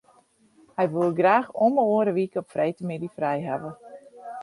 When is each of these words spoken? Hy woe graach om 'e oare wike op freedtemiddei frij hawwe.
Hy 0.75 0.85
woe 0.93 1.11
graach 1.19 1.49
om 1.65 1.73
'e 1.77 1.85
oare 1.95 2.11
wike 2.17 2.37
op 2.41 2.51
freedtemiddei 2.53 3.15
frij 3.17 3.41
hawwe. 3.47 3.71